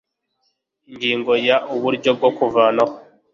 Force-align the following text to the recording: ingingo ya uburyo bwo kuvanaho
ingingo 0.89 1.31
ya 1.47 1.57
uburyo 1.75 2.09
bwo 2.17 2.29
kuvanaho 2.37 2.95